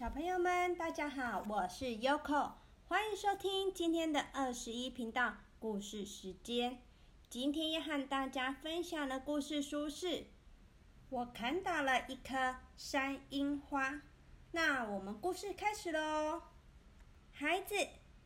[0.00, 2.52] 小朋友们，大家好，我是 Yoko，
[2.88, 6.78] 欢迎收听今天的二十一频道故事时间。
[7.28, 10.06] 今天要和大家分享的故事书是
[11.10, 13.90] 《我砍倒了一棵山樱花》。
[14.52, 16.44] 那我们故事开始喽。
[17.30, 17.74] 孩子，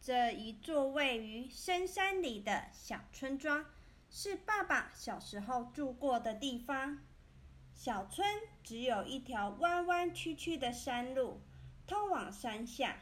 [0.00, 3.66] 这一座位于深山里的小村庄，
[4.08, 7.00] 是爸爸小时候住过的地方。
[7.74, 8.26] 小村
[8.64, 11.42] 只有一条弯弯曲曲的山路，
[11.88, 12.98] 通往山下。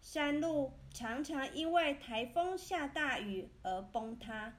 [0.00, 4.54] 山路常常因为台风下大雨而崩塌。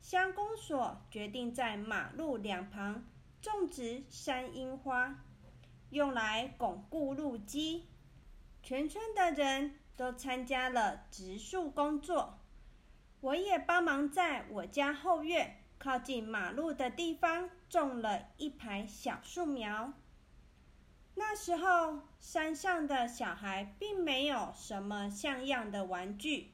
[0.00, 3.04] 乡公所决定在马路两旁
[3.40, 5.22] 种植山樱花，
[5.90, 7.86] 用来巩固路基。
[8.62, 12.38] 全村的人都参加了植树工作，
[13.20, 15.60] 我也帮忙在我家后院。
[15.76, 19.92] 靠近马路的地方种了一排小树苗。
[21.16, 26.50] 那时候山上的小孩并没有什么像样的玩具。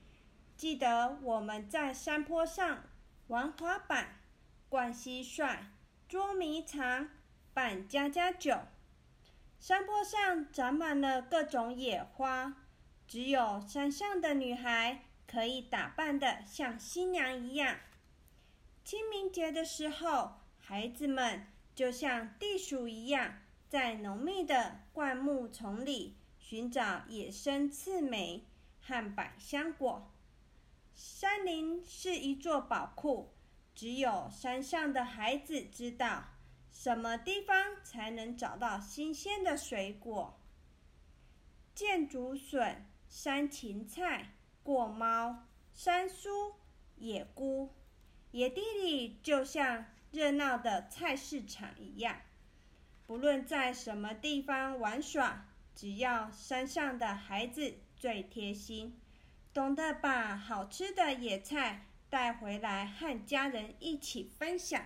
[0.57, 2.85] 记得我们在山坡上
[3.29, 4.21] 玩滑板、
[4.69, 5.59] 灌蟋蟀、
[6.07, 7.09] 捉迷藏、
[7.55, 8.59] 扮家家酒。
[9.59, 12.55] 山坡上长满了各种野花，
[13.07, 17.77] 只有山上的女孩可以打扮的像新娘一样。
[18.85, 23.39] 清明节的时候，孩子们就像地鼠一样，
[23.71, 28.45] 在浓密的灌木丛里寻找野生刺梅
[28.81, 30.11] 和百香果。
[30.97, 33.33] 山林是一座宝库，
[33.73, 36.25] 只有山上的孩子知道
[36.73, 40.41] 什么地方才能找到新鲜的水果。
[41.73, 44.35] 箭竹笋、山芹菜、
[44.65, 46.57] 过猫、山苏、
[46.97, 47.73] 野菇。
[48.33, 52.21] 野地里就像热闹的菜市场一样，
[53.11, 55.45] 不论在什么地方玩耍，
[55.75, 59.01] 只要山上的孩子最贴心，
[59.53, 64.81] 懂得把好吃的野菜带回来和家人一起分享。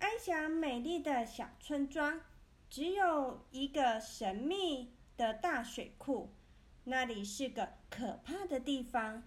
[0.00, 2.20] 安详美丽的小村庄，
[2.68, 6.34] 只有一个神秘的大水库，
[6.82, 9.22] 那里是个可怕的地方。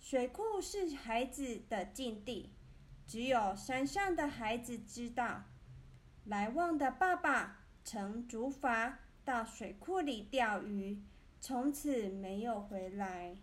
[0.00, 2.54] 水库是孩子的禁地，
[3.06, 5.44] 只有山上的孩子知道。
[6.28, 8.92] 来旺的爸爸乘竹筏
[9.24, 11.00] 到水库里钓鱼，
[11.40, 13.38] 从此没有回来。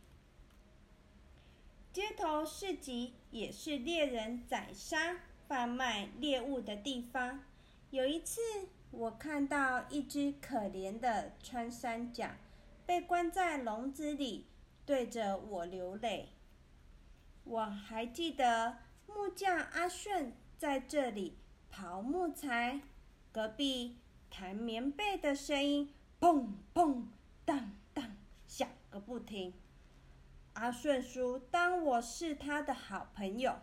[1.91, 7.43] 街头市集也是猎人宰杀、贩卖猎物的地方。
[7.89, 8.39] 有一次，
[8.91, 12.37] 我看到一只可怜的穿山甲
[12.85, 14.45] 被关在笼子里，
[14.85, 16.29] 对着我流泪。
[17.45, 21.37] 我还记得木匠阿顺在这里
[21.77, 22.79] 刨木材，
[23.33, 23.97] 隔壁
[24.29, 27.03] 弹棉被的声音砰砰
[27.43, 28.15] 当当
[28.47, 29.53] 响个不停。
[30.53, 33.57] 阿顺叔当我是他的好朋友。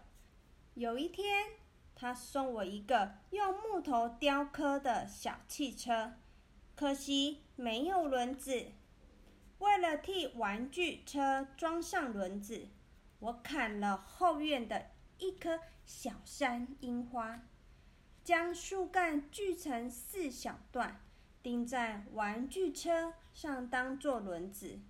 [0.75, 1.53] 有一天，
[1.95, 6.13] 他送我一个用木头雕刻的小汽车，
[6.77, 8.73] 可惜没有轮子。
[9.59, 12.69] 为了替玩具车装上轮子。
[13.21, 17.41] 我砍了后院的一棵小山樱花，
[18.25, 21.01] 将树干锯成四小段，
[21.43, 24.81] 钉在玩具车上当做轮子。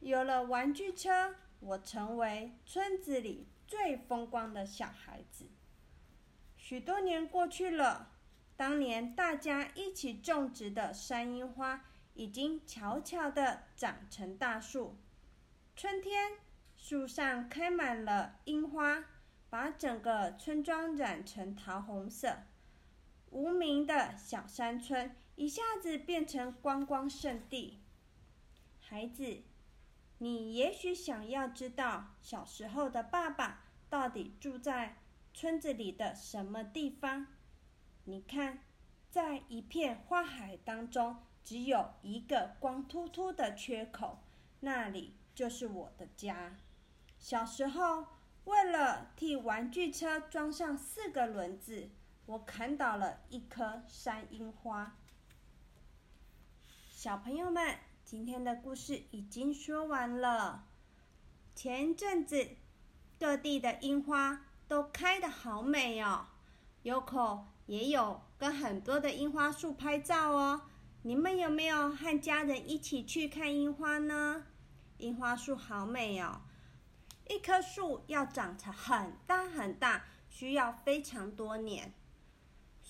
[0.00, 5.46] 有了玩具车，我成为村子里最风光的小孩子。
[6.56, 8.12] 许多年过去了，
[8.56, 14.96] 当年大家一起种植的山樱花已经悄悄地长成大树。
[15.74, 16.38] 春天。
[16.82, 19.04] 树上开满了樱花，
[19.50, 22.38] 把整个村庄染成桃红色。
[23.30, 27.80] 无名的小山村一下子变成观光胜地。
[28.78, 29.42] 孩子，
[30.18, 34.96] 你也许想要知道小时候的爸爸到底住在
[35.32, 37.28] 村子里的什么地方？
[38.04, 38.64] 你看，
[39.10, 44.18] 在一片花海当中，只有一个光秃秃的缺口，
[44.60, 46.58] 那里就是我的家。
[47.18, 48.06] 小时候，
[48.44, 51.90] 为了替玩具车装上四个轮子，
[52.30, 54.96] 我砍倒了一棵山樱花。
[56.88, 60.64] 小朋友们，今天的故事已经说完了。
[61.56, 62.50] 前阵子，
[63.18, 66.28] 各地的樱花都开得好美哦。
[66.82, 70.62] 有口也有跟很多的樱花树拍照哦。
[71.02, 74.46] 你们有没有和家人一起去看樱花呢？
[74.98, 76.42] 樱花树好美哦。
[77.28, 81.92] 一棵树要长成很大很大，需要非常多年，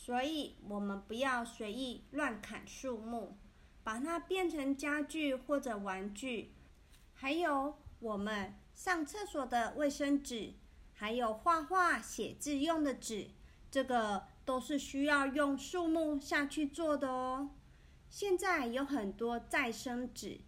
[0.02, 3.36] 所以我们不要随意乱砍树木，
[3.84, 6.54] 把它变成家具或者玩具，
[7.12, 10.54] 还有我们上厕所的卫生纸，
[10.94, 13.28] 还有画画、写字用的纸，
[13.70, 17.50] 这个都是需要用树木下去做的哦。
[18.08, 20.40] 现在有很多再生纸、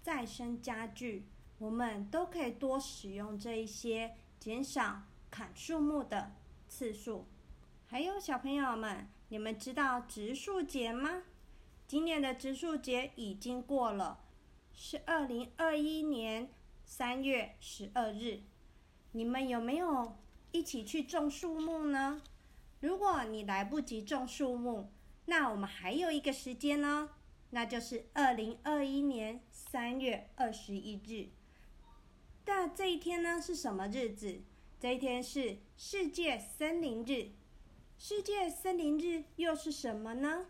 [0.00, 1.28] 再生家具，
[1.58, 6.32] 我们都可以多使用这一些，减少砍树木的
[6.66, 7.26] 次数。
[7.86, 11.22] 还有小朋友们，你们知道植树节吗？
[11.86, 14.24] 今年的植树节已经过了，
[14.72, 16.50] 是二零二一年
[16.84, 18.40] 三月十二日。
[19.12, 20.16] 你们有没有
[20.50, 22.22] 一起去种树木呢？
[22.80, 24.90] 如果你来不及种树木，
[25.26, 27.10] 那我们还有一个时间呢，
[27.50, 31.28] 那就是二零二一年三月二十一日。
[32.46, 34.42] 那这一天呢是什么日子？
[34.80, 37.30] 这一天是世界森林日。
[38.06, 40.44] 世界森林日又是什么呢？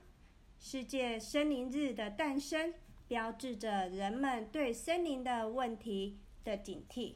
[0.59, 2.75] 世界森林日的诞生，
[3.06, 7.15] 标志着人们对森林的问题的警惕。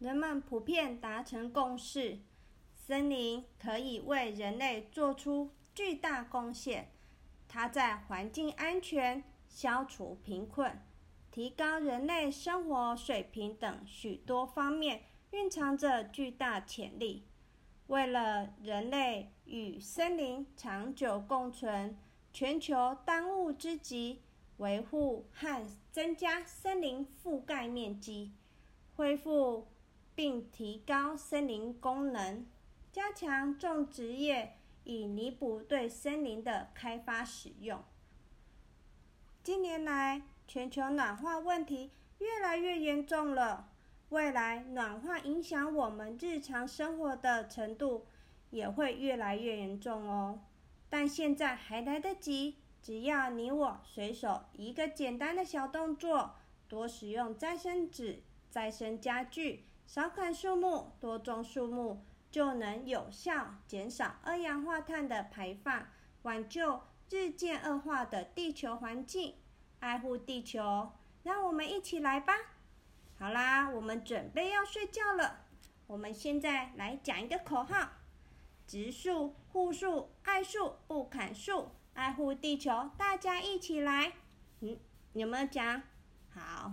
[0.00, 2.18] 人们普遍达成共识，
[2.74, 5.52] 森林可以为人类做出。
[5.72, 6.90] 巨大贡献，
[7.46, 10.82] 它在环境安全、消除贫困、
[11.30, 17.28] 提高人类生活水平等许多方面蕴藏着巨大潜力。
[17.86, 21.96] 为了人类与森林长久共存，
[22.32, 24.22] 全球当务之急，
[24.58, 28.32] 维护和增加森林覆盖面积，
[28.94, 29.68] 恢复
[30.14, 32.46] 并提高森林功能，
[32.92, 34.58] 加强种植业。
[34.88, 37.82] 以弥补对森林的开发使用。
[39.42, 43.72] 近年来，全球暖化问题越来越严重了，
[44.10, 48.06] 未来暖化影响我们日常生活的程度
[48.50, 50.40] 也会越来越严重哦。
[50.88, 56.36] 但现在还来得及，只要你我随手一个简单的小动作，
[56.68, 62.04] 多使用再生纸、再生家具，少砍树木，多种树木。
[62.28, 65.86] 就能有效减少二氧化碳的排放，
[66.22, 69.36] 挽救日渐恶化的地球环境，
[69.80, 70.90] 爱护地球。
[71.22, 72.34] 让我们一起来吧！
[73.18, 75.46] 好啦，我们准备要睡觉了。
[75.86, 77.92] 我们现在来讲一个口号：
[78.66, 84.12] 植树、护树、爱树、不砍树，爱护地球，大家一起来。
[84.60, 84.78] 嗯，
[85.14, 85.82] 有没有讲？
[86.28, 86.72] 好，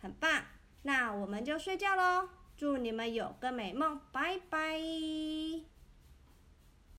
[0.00, 0.42] 很棒。
[0.82, 2.28] 那我们就睡觉喽。
[2.56, 4.80] 祝你们有个美梦，拜拜。